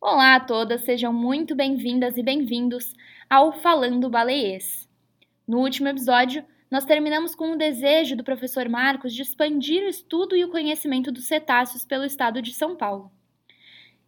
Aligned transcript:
Olá 0.00 0.36
a 0.36 0.40
todas, 0.40 0.82
sejam 0.82 1.12
muito 1.12 1.56
bem-vindas 1.56 2.16
e 2.16 2.22
bem-vindos 2.22 2.94
ao 3.28 3.50
Falando 3.50 4.08
Baleiês. 4.08 4.88
No 5.44 5.58
último 5.58 5.88
episódio, 5.88 6.44
nós 6.70 6.84
terminamos 6.84 7.34
com 7.34 7.50
o 7.50 7.58
desejo 7.58 8.14
do 8.14 8.22
professor 8.22 8.68
Marcos 8.68 9.12
de 9.12 9.22
expandir 9.22 9.82
o 9.82 9.88
estudo 9.88 10.36
e 10.36 10.44
o 10.44 10.52
conhecimento 10.52 11.10
dos 11.10 11.26
cetáceos 11.26 11.84
pelo 11.84 12.04
estado 12.04 12.40
de 12.40 12.54
São 12.54 12.76
Paulo. 12.76 13.10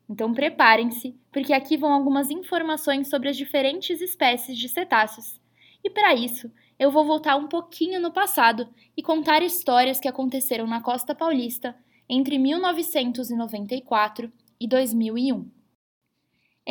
Então 0.09 0.33
preparem-se, 0.33 1.19
porque 1.33 1.53
aqui 1.53 1.77
vão 1.77 1.93
algumas 1.93 2.31
informações 2.31 3.11
sobre 3.11 3.29
as 3.29 3.37
diferentes 3.37 4.01
espécies 4.01 4.57
de 4.57 4.69
cetáceos. 4.69 5.41
E 5.83 5.91
para 5.91 6.15
isso, 6.15 6.53
eu 6.79 6.93
vou 6.93 7.05
voltar 7.05 7.35
um 7.35 7.49
pouquinho 7.49 8.01
no 8.01 8.13
passado 8.13 8.69
e 8.97 9.03
contar 9.03 9.43
histórias 9.43 9.99
que 9.99 10.07
aconteceram 10.07 10.69
na 10.69 10.81
costa 10.81 11.17
paulista 11.17 11.75
entre 12.09 12.39
1994 12.39 14.33
e 14.61 14.69
2001. 14.69 15.60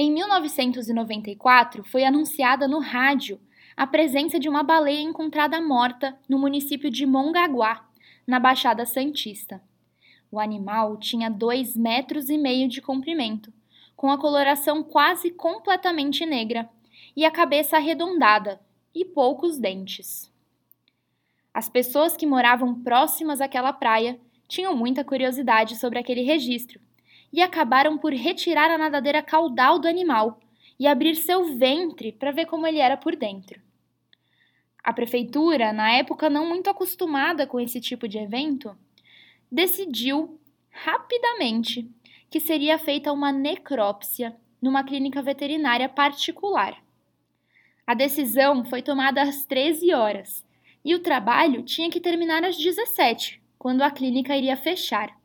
Em 0.01 0.09
1994, 0.13 1.83
foi 1.83 2.05
anunciada 2.05 2.69
no 2.69 2.79
rádio 2.79 3.37
a 3.75 3.85
presença 3.85 4.39
de 4.39 4.47
uma 4.47 4.63
baleia 4.63 5.01
encontrada 5.01 5.59
morta 5.59 6.17
no 6.25 6.39
município 6.39 6.89
de 6.89 7.05
Mongaguá, 7.05 7.85
na 8.25 8.39
Baixada 8.39 8.85
Santista. 8.85 9.61
O 10.31 10.39
animal 10.39 10.95
tinha 10.95 11.29
dois 11.29 11.75
metros 11.75 12.29
e 12.29 12.37
meio 12.37 12.69
de 12.69 12.81
comprimento, 12.81 13.51
com 13.93 14.09
a 14.09 14.17
coloração 14.17 14.81
quase 14.81 15.31
completamente 15.31 16.25
negra 16.25 16.69
e 17.13 17.25
a 17.25 17.31
cabeça 17.31 17.75
arredondada 17.75 18.57
e 18.95 19.03
poucos 19.03 19.59
dentes. 19.59 20.31
As 21.53 21.67
pessoas 21.67 22.15
que 22.15 22.25
moravam 22.25 22.73
próximas 22.73 23.41
àquela 23.41 23.73
praia 23.73 24.17
tinham 24.47 24.73
muita 24.77 25.03
curiosidade 25.03 25.75
sobre 25.75 25.99
aquele 25.99 26.21
registro 26.21 26.79
e 27.31 27.41
acabaram 27.41 27.97
por 27.97 28.13
retirar 28.13 28.71
a 28.71 28.77
nadadeira 28.77 29.21
caudal 29.21 29.79
do 29.79 29.87
animal 29.87 30.39
e 30.79 30.87
abrir 30.87 31.15
seu 31.15 31.57
ventre 31.57 32.11
para 32.11 32.31
ver 32.31 32.45
como 32.45 32.65
ele 32.65 32.79
era 32.79 32.97
por 32.97 33.15
dentro. 33.15 33.61
A 34.83 34.93
prefeitura, 34.93 35.73
na 35.73 35.91
época 35.91 36.29
não 36.29 36.47
muito 36.47 36.69
acostumada 36.69 37.45
com 37.45 37.59
esse 37.59 37.81
tipo 37.81 38.07
de 38.07 38.17
evento, 38.17 38.75
decidiu 39.51 40.39
rapidamente 40.71 41.89
que 42.29 42.39
seria 42.39 42.77
feita 42.77 43.11
uma 43.11 43.31
necrópsia 43.31 44.35
numa 44.61 44.83
clínica 44.83 45.21
veterinária 45.21 45.89
particular. 45.89 46.81
A 47.85 47.93
decisão 47.93 48.63
foi 48.63 48.81
tomada 48.81 49.21
às 49.21 49.45
13 49.45 49.93
horas 49.93 50.45
e 50.85 50.95
o 50.95 50.99
trabalho 50.99 51.63
tinha 51.63 51.89
que 51.89 51.99
terminar 51.99 52.43
às 52.43 52.55
17, 52.55 53.41
quando 53.57 53.81
a 53.81 53.91
clínica 53.91 54.35
iria 54.37 54.55
fechar. 54.55 55.18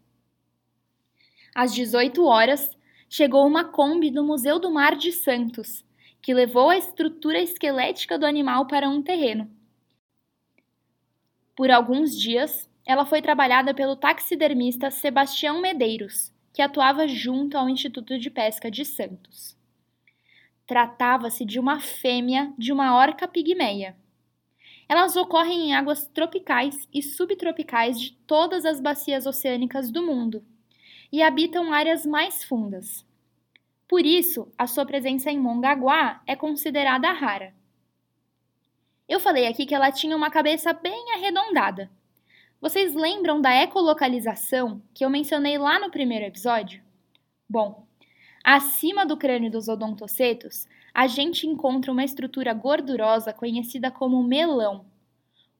Às 1.54 1.72
18 1.72 2.24
horas, 2.24 2.76
chegou 3.08 3.46
uma 3.46 3.62
Kombi 3.62 4.10
do 4.10 4.24
Museu 4.24 4.58
do 4.58 4.72
Mar 4.72 4.96
de 4.96 5.12
Santos, 5.12 5.84
que 6.20 6.34
levou 6.34 6.68
a 6.68 6.76
estrutura 6.76 7.38
esquelética 7.38 8.18
do 8.18 8.26
animal 8.26 8.66
para 8.66 8.88
um 8.88 9.00
terreno. 9.00 9.48
Por 11.54 11.70
alguns 11.70 12.18
dias, 12.18 12.68
ela 12.84 13.06
foi 13.06 13.22
trabalhada 13.22 13.72
pelo 13.72 13.94
taxidermista 13.94 14.90
Sebastião 14.90 15.60
Medeiros, 15.60 16.32
que 16.52 16.60
atuava 16.60 17.06
junto 17.06 17.56
ao 17.56 17.68
Instituto 17.68 18.18
de 18.18 18.30
Pesca 18.30 18.68
de 18.68 18.84
Santos. 18.84 19.56
Tratava-se 20.66 21.44
de 21.44 21.60
uma 21.60 21.78
fêmea 21.78 22.52
de 22.58 22.72
uma 22.72 22.96
orca 22.96 23.28
pigmeia. 23.28 23.94
Elas 24.88 25.14
ocorrem 25.14 25.68
em 25.68 25.74
águas 25.74 26.04
tropicais 26.08 26.88
e 26.92 27.00
subtropicais 27.00 28.00
de 28.00 28.12
todas 28.26 28.64
as 28.64 28.80
bacias 28.80 29.24
oceânicas 29.24 29.88
do 29.88 30.02
mundo 30.02 30.44
e 31.12 31.22
habitam 31.22 31.72
áreas 31.72 32.04
mais 32.04 32.44
fundas. 32.44 33.04
Por 33.88 34.04
isso, 34.04 34.50
a 34.56 34.66
sua 34.66 34.84
presença 34.86 35.30
em 35.30 35.38
Mongaguá 35.38 36.22
é 36.26 36.34
considerada 36.34 37.12
rara. 37.12 37.54
Eu 39.08 39.20
falei 39.20 39.46
aqui 39.46 39.66
que 39.66 39.74
ela 39.74 39.92
tinha 39.92 40.16
uma 40.16 40.30
cabeça 40.30 40.72
bem 40.72 41.12
arredondada. 41.12 41.90
Vocês 42.60 42.94
lembram 42.94 43.40
da 43.40 43.54
ecolocalização 43.54 44.80
que 44.94 45.04
eu 45.04 45.10
mencionei 45.10 45.58
lá 45.58 45.78
no 45.78 45.90
primeiro 45.90 46.24
episódio? 46.24 46.82
Bom, 47.48 47.86
acima 48.42 49.04
do 49.04 49.18
crânio 49.18 49.50
dos 49.50 49.68
odontocetos, 49.68 50.66
a 50.94 51.06
gente 51.06 51.46
encontra 51.46 51.92
uma 51.92 52.04
estrutura 52.04 52.54
gordurosa 52.54 53.32
conhecida 53.32 53.90
como 53.90 54.22
melão. 54.22 54.86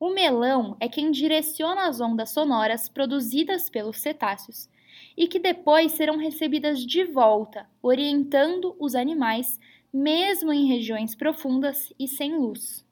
O 0.01 0.11
melão 0.15 0.77
é 0.81 0.89
quem 0.89 1.11
direciona 1.11 1.87
as 1.87 2.01
ondas 2.01 2.31
sonoras 2.31 2.89
produzidas 2.89 3.69
pelos 3.69 3.99
cetáceos 3.99 4.69
e 5.17 5.29
que 5.29 5.39
depois 5.39 5.93
serão 5.93 6.17
recebidas 6.17 6.85
de 6.85 7.05
volta, 7.05 7.69
orientando 7.83 8.75
os 8.79 8.95
animais, 8.95 9.59
mesmo 9.93 10.53
em 10.53 10.67
regiões 10.67 11.15
profundas 11.15 11.93
e 11.99 12.09
sem 12.09 12.37
luz. 12.37 12.85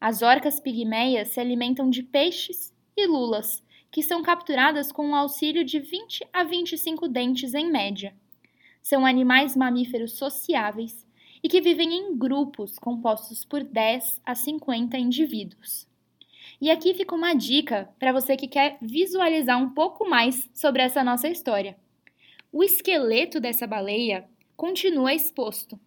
As 0.00 0.22
orcas 0.22 0.60
pigmeias 0.60 1.28
se 1.28 1.40
alimentam 1.40 1.90
de 1.90 2.02
peixes 2.02 2.72
e 2.96 3.06
lulas, 3.06 3.62
que 3.90 4.02
são 4.02 4.22
capturadas 4.22 4.92
com 4.92 5.10
o 5.10 5.14
auxílio 5.14 5.64
de 5.64 5.80
20 5.80 6.26
a 6.32 6.44
25 6.44 7.08
dentes 7.08 7.54
em 7.54 7.70
média. 7.70 8.14
São 8.80 9.04
animais 9.04 9.56
mamíferos 9.56 10.12
sociáveis 10.12 11.06
e 11.42 11.48
que 11.48 11.60
vivem 11.60 11.94
em 11.94 12.16
grupos 12.16 12.78
compostos 12.78 13.44
por 13.44 13.64
10 13.64 14.20
a 14.24 14.34
50 14.34 14.96
indivíduos. 14.98 15.87
E 16.60 16.70
aqui 16.70 16.92
fica 16.92 17.14
uma 17.14 17.34
dica 17.34 17.88
para 17.98 18.12
você 18.12 18.36
que 18.36 18.48
quer 18.48 18.78
visualizar 18.82 19.62
um 19.62 19.70
pouco 19.70 20.08
mais 20.08 20.48
sobre 20.52 20.82
essa 20.82 21.04
nossa 21.04 21.28
história. 21.28 21.76
O 22.52 22.64
esqueleto 22.64 23.38
dessa 23.38 23.66
baleia 23.66 24.28
continua 24.56 25.14
exposto. 25.14 25.78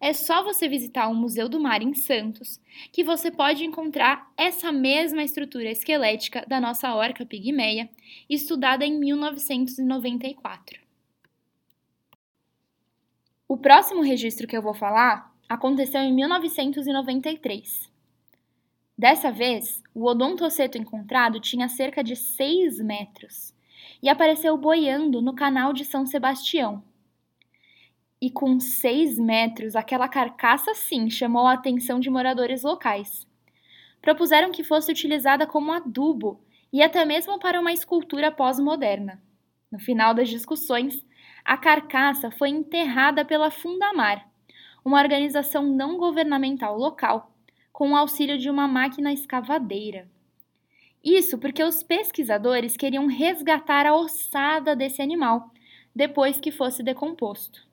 É 0.00 0.12
só 0.12 0.42
você 0.42 0.68
visitar 0.68 1.08
o 1.08 1.14
Museu 1.14 1.48
do 1.48 1.60
Mar 1.60 1.82
em 1.82 1.94
Santos 1.94 2.60
que 2.92 3.02
você 3.02 3.30
pode 3.30 3.64
encontrar 3.64 4.30
essa 4.36 4.70
mesma 4.70 5.22
estrutura 5.22 5.70
esquelética 5.70 6.44
da 6.46 6.60
nossa 6.60 6.94
orca 6.94 7.24
pigmeia, 7.24 7.88
estudada 8.28 8.84
em 8.84 8.98
1994. 8.98 10.80
O 13.48 13.56
próximo 13.56 14.02
registro 14.02 14.46
que 14.46 14.56
eu 14.56 14.62
vou 14.62 14.74
falar 14.74 15.34
aconteceu 15.48 16.00
em 16.00 16.12
1993. 16.12 17.95
Dessa 18.98 19.30
vez, 19.30 19.82
o 19.94 20.06
odontoceto 20.06 20.78
encontrado 20.78 21.38
tinha 21.38 21.68
cerca 21.68 22.02
de 22.02 22.16
6 22.16 22.80
metros 22.80 23.54
e 24.02 24.08
apareceu 24.08 24.56
boiando 24.56 25.20
no 25.20 25.34
canal 25.34 25.74
de 25.74 25.84
São 25.84 26.06
Sebastião. 26.06 26.82
E 28.18 28.30
com 28.30 28.58
6 28.58 29.18
metros, 29.18 29.76
aquela 29.76 30.08
carcaça 30.08 30.74
sim 30.74 31.10
chamou 31.10 31.46
a 31.46 31.52
atenção 31.52 32.00
de 32.00 32.08
moradores 32.08 32.62
locais. 32.62 33.26
Propuseram 34.00 34.50
que 34.50 34.64
fosse 34.64 34.90
utilizada 34.90 35.46
como 35.46 35.72
adubo 35.72 36.40
e 36.72 36.82
até 36.82 37.04
mesmo 37.04 37.38
para 37.38 37.60
uma 37.60 37.74
escultura 37.74 38.32
pós-moderna. 38.32 39.22
No 39.70 39.78
final 39.78 40.14
das 40.14 40.30
discussões, 40.30 41.04
a 41.44 41.58
carcaça 41.58 42.30
foi 42.30 42.48
enterrada 42.48 43.26
pela 43.26 43.50
Fundamar, 43.50 44.26
uma 44.82 44.98
organização 45.02 45.64
não 45.64 45.98
governamental 45.98 46.78
local 46.78 47.35
com 47.76 47.92
o 47.92 47.96
auxílio 47.96 48.38
de 48.38 48.48
uma 48.48 48.66
máquina 48.66 49.12
escavadeira. 49.12 50.10
Isso 51.04 51.36
porque 51.36 51.62
os 51.62 51.82
pesquisadores 51.82 52.74
queriam 52.74 53.06
resgatar 53.06 53.84
a 53.84 53.94
ossada 53.94 54.74
desse 54.74 55.02
animal 55.02 55.50
depois 55.94 56.40
que 56.40 56.50
fosse 56.50 56.82
decomposto. 56.82 57.68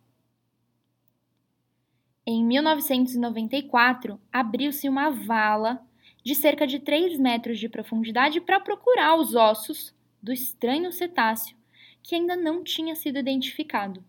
Em 2.28 2.44
1994, 2.44 4.20
abriu-se 4.30 4.90
uma 4.90 5.10
vala 5.10 5.82
de 6.22 6.36
cerca 6.36 6.68
de 6.68 6.80
3 6.80 7.18
metros 7.18 7.58
de 7.58 7.70
profundidade 7.70 8.42
para 8.42 8.60
procurar 8.60 9.16
os 9.16 9.36
ossos 9.36 9.96
do 10.22 10.34
estranho 10.34 10.92
cetáceo 10.92 11.56
que 12.02 12.16
ainda 12.16 12.36
não 12.36 12.62
tinha 12.62 12.94
sido 12.94 13.20
identificado. 13.20 14.04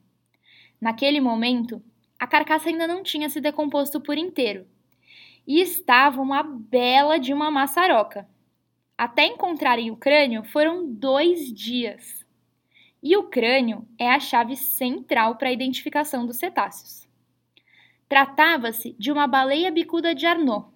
Naquele 0.81 1.20
momento, 1.20 1.81
a 2.19 2.26
carcaça 2.26 2.69
ainda 2.69 2.88
não 2.88 3.05
tinha 3.05 3.31
se 3.31 3.41
decomposto 3.41 4.00
por 4.00 4.19
inteiro, 4.19 4.67
e 5.46 5.61
estava 5.61 6.20
uma 6.20 6.43
bela 6.43 7.19
de 7.19 7.32
uma 7.32 7.50
maçaroca. 7.50 8.29
Até 8.96 9.26
encontrarem 9.26 9.91
o 9.91 9.96
crânio 9.96 10.44
foram 10.44 10.87
dois 10.87 11.52
dias. 11.52 12.25
E 13.02 13.17
o 13.17 13.25
crânio 13.25 13.87
é 13.99 14.11
a 14.11 14.20
chave 14.20 14.56
central 14.56 15.37
para 15.37 15.49
a 15.49 15.52
identificação 15.52 16.25
dos 16.25 16.37
cetáceos. 16.37 17.06
Tratava-se 18.08 18.94
de 18.99 19.11
uma 19.11 19.26
baleia 19.26 19.70
bicuda 19.70 20.14
de 20.14 20.26
Arnaud. 20.26 20.69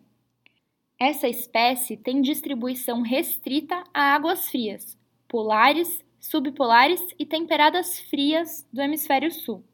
Essa 0.99 1.29
espécie 1.29 1.97
tem 1.97 2.21
distribuição 2.21 3.03
restrita 3.03 3.85
a 3.95 4.15
águas 4.15 4.51
frias, 4.51 4.99
polares, 5.29 6.05
subpolares 6.19 7.01
e 7.19 7.25
temperadas 7.25 8.01
frias 8.01 8.67
do 8.73 8.83
hemisfério 8.83 9.31
sul. 9.31 9.65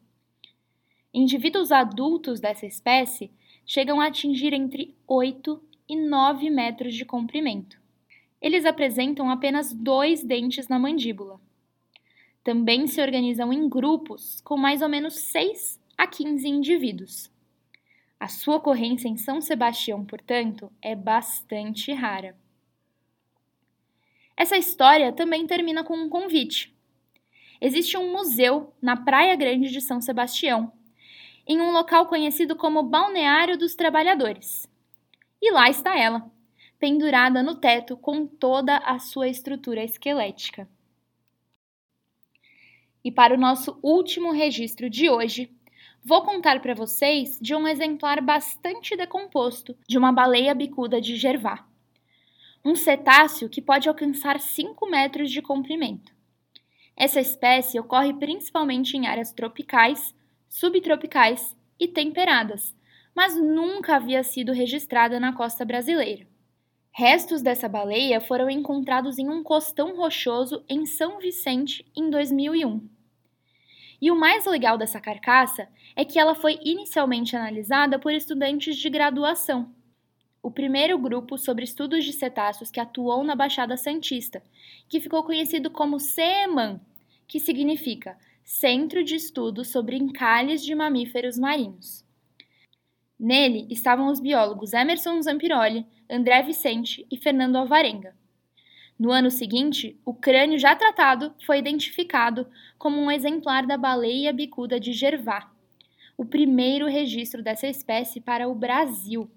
Indivíduos 1.11 1.71
adultos 1.71 2.39
dessa 2.39 2.65
espécie 2.65 3.31
chegam 3.65 3.99
a 3.99 4.07
atingir 4.07 4.53
entre 4.53 4.95
8 5.07 5.61
e 5.89 5.95
9 5.95 6.49
metros 6.49 6.93
de 6.93 7.05
comprimento. 7.05 7.79
Eles 8.41 8.65
apresentam 8.65 9.29
apenas 9.29 9.73
dois 9.73 10.23
dentes 10.23 10.67
na 10.67 10.77
mandíbula. 10.77 11.39
também 12.43 12.85
se 12.85 13.01
organizam 13.01 13.51
em 13.51 13.67
grupos 13.67 14.39
com 14.41 14.55
mais 14.55 14.83
ou 14.83 14.87
menos 14.87 15.15
6 15.15 15.79
a 15.97 16.05
15 16.05 16.47
indivíduos. 16.47 17.31
A 18.19 18.27
sua 18.27 18.57
ocorrência 18.57 19.07
em 19.07 19.17
São 19.17 19.41
Sebastião, 19.41 20.05
portanto, 20.05 20.71
é 20.79 20.95
bastante 20.95 21.91
rara. 21.91 22.37
Essa 24.37 24.57
história 24.57 25.11
também 25.11 25.47
termina 25.47 25.83
com 25.83 25.95
um 25.95 26.07
convite. 26.07 26.71
Existe 27.59 27.97
um 27.97 28.11
museu 28.11 28.73
na 28.81 28.95
Praia 28.95 29.35
Grande 29.35 29.71
de 29.71 29.81
São 29.81 29.99
Sebastião, 29.99 30.71
em 31.47 31.61
um 31.61 31.71
local 31.71 32.07
conhecido 32.07 32.55
como 32.55 32.83
Balneário 32.83 33.57
dos 33.57 33.75
Trabalhadores. 33.75 34.67
E 35.41 35.51
lá 35.51 35.69
está 35.69 35.97
ela, 35.97 36.31
pendurada 36.79 37.43
no 37.43 37.55
teto 37.55 37.95
com 37.95 38.25
toda 38.25 38.77
a 38.77 38.99
sua 38.99 39.27
estrutura 39.27 39.83
esquelética. 39.83 40.67
E 43.03 43.11
para 43.11 43.35
o 43.35 43.39
nosso 43.39 43.77
último 43.83 44.31
registro 44.31 44.89
de 44.89 45.09
hoje, 45.09 45.51
vou 46.03 46.23
contar 46.23 46.59
para 46.61 46.73
vocês 46.73 47.37
de 47.39 47.53
um 47.53 47.67
exemplar 47.67 48.19
bastante 48.21 48.97
decomposto 48.97 49.77
de 49.87 49.97
uma 49.97 50.11
baleia 50.11 50.55
bicuda 50.55 50.99
de 50.99 51.15
Gervá. 51.15 51.67
Um 52.63 52.75
cetáceo 52.75 53.47
que 53.47 53.61
pode 53.61 53.87
alcançar 53.87 54.39
5 54.39 54.89
metros 54.89 55.29
de 55.29 55.39
comprimento. 55.39 56.11
Essa 56.97 57.19
espécie 57.19 57.79
ocorre 57.79 58.13
principalmente 58.13 58.97
em 58.97 59.05
áreas 59.05 59.31
tropicais, 59.31 60.15
subtropicais 60.55 61.53
e 61.77 61.85
temperadas, 61.85 62.73
mas 63.13 63.35
nunca 63.35 63.97
havia 63.97 64.23
sido 64.23 64.53
registrada 64.53 65.19
na 65.19 65.33
costa 65.33 65.65
brasileira. 65.65 66.25
Restos 66.93 67.41
dessa 67.41 67.67
baleia 67.67 68.21
foram 68.21 68.49
encontrados 68.49 69.19
em 69.19 69.29
um 69.29 69.43
costão 69.43 69.97
rochoso 69.97 70.63
em 70.69 70.85
São 70.85 71.19
Vicente 71.19 71.85
em 71.93 72.09
2001. 72.09 72.87
E 74.01 74.09
o 74.09 74.15
mais 74.15 74.45
legal 74.45 74.77
dessa 74.77 75.01
carcaça 75.01 75.67
é 75.93 76.05
que 76.05 76.17
ela 76.17 76.33
foi 76.33 76.57
inicialmente 76.63 77.35
analisada 77.35 77.99
por 77.99 78.13
estudantes 78.13 78.77
de 78.77 78.89
graduação. 78.89 79.75
O 80.41 80.49
primeiro 80.49 80.97
grupo 80.97 81.37
sobre 81.37 81.65
estudos 81.65 82.05
de 82.05 82.13
cetáceos 82.13 82.71
que 82.71 82.79
atuou 82.79 83.25
na 83.25 83.35
Baixada 83.35 83.75
Santista, 83.75 84.41
que 84.87 85.01
ficou 85.01 85.21
conhecido 85.21 85.69
como 85.69 85.99
CEMAN, 85.99 86.79
que 87.27 87.41
significa 87.41 88.17
Centro 88.47 89.03
de 89.03 89.15
Estudos 89.15 89.69
sobre 89.69 89.97
Encalhes 89.97 90.63
de 90.63 90.75
Mamíferos 90.75 91.35
Marinhos. 91.35 92.05
Nele 93.19 93.65
estavam 93.71 94.07
os 94.07 94.19
biólogos 94.19 94.71
Emerson 94.71 95.19
Zampiroli, 95.19 95.83
André 96.07 96.43
Vicente 96.43 97.07
e 97.09 97.17
Fernando 97.17 97.55
Alvarenga. 97.55 98.15
No 98.99 99.11
ano 99.11 99.31
seguinte, 99.31 99.99
o 100.05 100.13
crânio 100.13 100.59
já 100.59 100.75
tratado 100.75 101.33
foi 101.43 101.57
identificado 101.57 102.47
como 102.77 103.01
um 103.01 103.09
exemplar 103.09 103.65
da 103.65 103.79
baleia 103.79 104.31
bicuda 104.31 104.79
de 104.79 104.93
Gervá, 104.93 105.51
o 106.15 106.23
primeiro 106.23 106.85
registro 106.85 107.41
dessa 107.41 107.65
espécie 107.65 108.21
para 108.21 108.47
o 108.47 108.53
Brasil. 108.53 109.27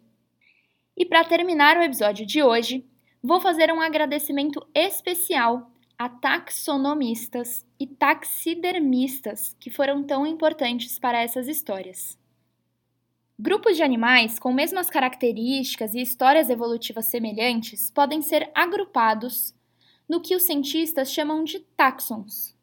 E 0.94 1.06
para 1.06 1.24
terminar 1.24 1.78
o 1.78 1.82
episódio 1.82 2.26
de 2.26 2.42
hoje, 2.42 2.84
vou 3.22 3.40
fazer 3.40 3.72
um 3.72 3.80
agradecimento 3.80 4.64
especial 4.74 5.72
a 5.98 6.08
taxonomistas 6.08 7.66
e 7.78 7.84
taxidermistas 7.84 9.56
que 9.58 9.68
foram 9.68 10.04
tão 10.04 10.24
importantes 10.24 10.96
para 10.96 11.20
essas 11.20 11.48
histórias. 11.48 12.16
Grupos 13.36 13.76
de 13.76 13.82
animais 13.82 14.38
com 14.38 14.52
mesmas 14.52 14.88
características 14.88 15.94
e 15.94 16.00
histórias 16.00 16.48
evolutivas 16.50 17.06
semelhantes 17.06 17.90
podem 17.90 18.22
ser 18.22 18.48
agrupados 18.54 19.52
no 20.08 20.20
que 20.20 20.36
os 20.36 20.44
cientistas 20.44 21.12
chamam 21.12 21.42
de 21.42 21.58
taxons. 21.76 22.56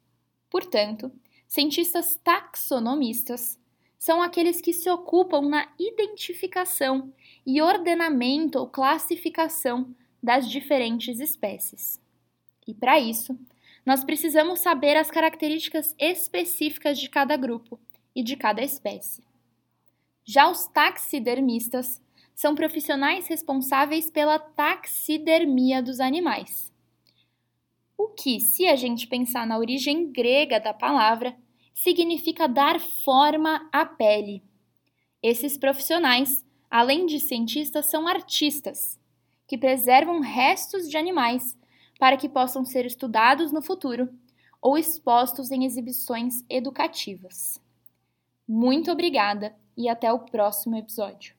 Portanto, 0.49 1.11
cientistas 1.45 2.15
taxonomistas 2.23 3.59
são 3.97 4.21
aqueles 4.21 4.61
que 4.61 4.71
se 4.71 4.89
ocupam 4.89 5.41
na 5.41 5.67
identificação 5.77 7.13
e 7.45 7.61
ordenamento 7.61 8.59
ou 8.59 8.67
classificação 8.67 9.93
das 10.23 10.49
diferentes 10.49 11.19
espécies. 11.19 12.04
E 12.67 12.73
para 12.73 12.99
isso, 12.99 13.37
nós 13.85 14.03
precisamos 14.03 14.59
saber 14.59 14.97
as 14.97 15.11
características 15.11 15.95
específicas 15.99 16.97
de 16.99 17.09
cada 17.09 17.37
grupo 17.37 17.79
e 18.15 18.23
de 18.23 18.35
cada 18.35 18.63
espécie. 18.63 19.23
Já 20.23 20.49
os 20.49 20.65
taxidermistas 20.67 22.01
são 22.33 22.55
profissionais 22.55 23.27
responsáveis 23.27 24.09
pela 24.09 24.39
taxidermia 24.39 25.81
dos 25.83 25.99
animais. 25.99 26.73
O 27.97 28.07
que, 28.09 28.39
se 28.39 28.67
a 28.67 28.75
gente 28.75 29.07
pensar 29.07 29.45
na 29.45 29.57
origem 29.57 30.11
grega 30.11 30.59
da 30.59 30.73
palavra, 30.73 31.35
significa 31.73 32.47
dar 32.47 32.79
forma 32.79 33.69
à 33.71 33.85
pele. 33.85 34.43
Esses 35.21 35.57
profissionais, 35.57 36.45
além 36.69 37.05
de 37.05 37.19
cientistas, 37.19 37.85
são 37.85 38.07
artistas, 38.07 38.99
que 39.47 39.57
preservam 39.57 40.19
restos 40.19 40.89
de 40.89 40.97
animais 40.97 41.55
para 41.99 42.17
que 42.17 42.29
possam 42.29 42.65
ser 42.65 42.85
estudados 42.85 43.51
no 43.51 43.61
futuro 43.61 44.09
ou 44.61 44.77
expostos 44.77 45.51
em 45.51 45.65
exibições 45.65 46.43
educativas. 46.49 47.61
Muito 48.47 48.91
obrigada 48.91 49.55
e 49.77 49.87
até 49.87 50.11
o 50.11 50.19
próximo 50.19 50.75
episódio. 50.75 51.35